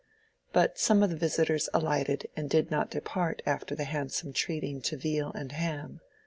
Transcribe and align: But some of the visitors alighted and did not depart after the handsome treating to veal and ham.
But 0.51 0.79
some 0.79 1.03
of 1.03 1.11
the 1.11 1.15
visitors 1.15 1.69
alighted 1.75 2.25
and 2.35 2.49
did 2.49 2.71
not 2.71 2.89
depart 2.89 3.43
after 3.45 3.75
the 3.75 3.83
handsome 3.83 4.33
treating 4.33 4.81
to 4.81 4.97
veal 4.97 5.31
and 5.35 5.51
ham. 5.51 5.99